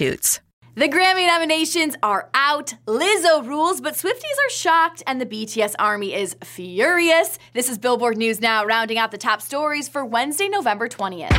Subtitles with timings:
[0.00, 0.40] substitutes.
[0.76, 2.74] The Grammy nominations are out.
[2.86, 7.38] Lizzo rules, but Swifties are shocked, and the BTS army is furious.
[7.52, 11.30] This is Billboard News Now, rounding out the top stories for Wednesday, November 20th.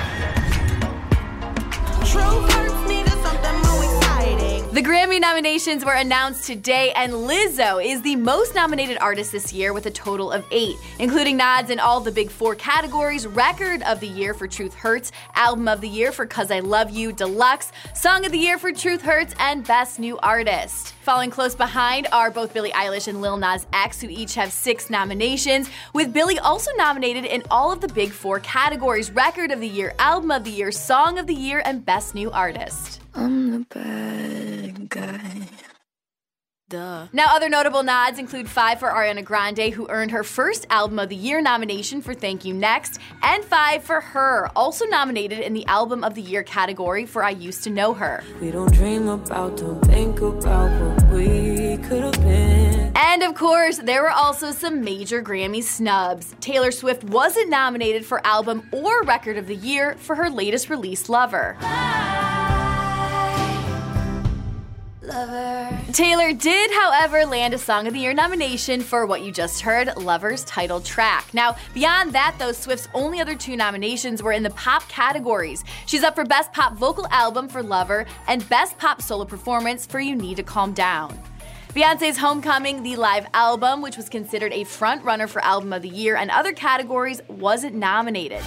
[4.72, 9.74] The Grammy nominations were announced today, and Lizzo is the most nominated artist this year
[9.74, 14.00] with a total of eight, including nods in all the big four categories Record of
[14.00, 17.74] the Year for Truth Hurts, Album of the Year for Cuz I Love You Deluxe,
[17.94, 20.94] Song of the Year for Truth Hurts, and Best New Artist.
[21.02, 24.90] Following close behind are both Billie Eilish and Lil Nas X, who each have six
[24.90, 29.68] nominations, with Billie also nominated in all of the big four categories Record of the
[29.68, 32.91] Year, Album of the Year, Song of the Year, and Best New Artist.
[33.14, 35.48] I'm the bad guy.
[36.70, 37.08] Duh.
[37.12, 41.10] Now, other notable nods include five for Ariana Grande, who earned her first Album of
[41.10, 45.66] the Year nomination for Thank You Next, and five for H.E.R., also nominated in the
[45.66, 48.24] Album of the Year category for I Used to Know Her.
[48.40, 52.94] We don't dream about, don't think about what we could have been.
[52.96, 56.34] And of course, there were also some major Grammy snubs.
[56.40, 61.10] Taylor Swift wasn't nominated for Album or Record of the Year for her latest release,
[61.10, 61.58] Lover.
[61.60, 62.11] Ah!
[65.04, 65.80] Lover.
[65.94, 69.96] Taylor did, however, land a Song of the Year nomination for what you just heard,
[69.98, 71.34] Lover's title track.
[71.34, 75.64] Now, beyond that, though, Swift's only other two nominations were in the pop categories.
[75.88, 80.00] She's up for Best Pop Vocal Album for Lover and Best Pop Solo Performance for
[80.00, 81.20] You Need to Calm Down.
[81.74, 85.90] Beyonce's Homecoming, the live album, which was considered a front runner for Album of the
[85.90, 88.42] Year and other categories, wasn't nominated.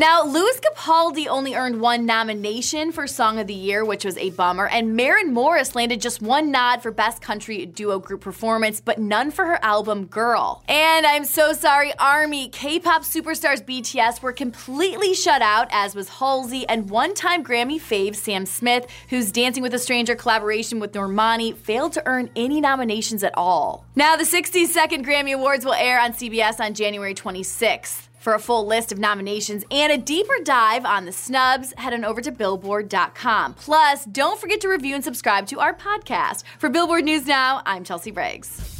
[0.00, 4.30] Now, Lewis Capaldi only earned one nomination for Song of the Year, which was a
[4.30, 8.98] bummer, and Maren Morris landed just one nod for Best Country Duo Group Performance, but
[8.98, 10.64] none for her album Girl.
[10.66, 16.66] And I'm so sorry, Army, K-pop superstars BTS were completely shut out, as was Halsey
[16.66, 21.92] and one-time Grammy fave Sam Smith, whose Dancing with a Stranger collaboration with Normani failed
[21.92, 23.84] to earn any nominations at all.
[23.94, 28.06] Now, the 62nd Grammy Awards will air on CBS on January 26th.
[28.20, 32.04] For a full list of nominations and a deeper dive on the snubs, head on
[32.04, 33.54] over to Billboard.com.
[33.54, 36.44] Plus, don't forget to review and subscribe to our podcast.
[36.58, 38.79] For Billboard News Now, I'm Chelsea Briggs.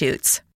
[0.01, 0.41] substitutes.